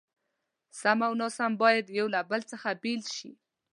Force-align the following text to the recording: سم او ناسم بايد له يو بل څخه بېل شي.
سم 0.79 0.99
او 1.07 1.13
ناسم 1.21 1.51
بايد 1.61 1.85
له 1.89 1.95
يو 1.99 2.07
بل 2.29 2.41
څخه 2.51 2.67
بېل 2.81 3.01
شي. 3.15 3.31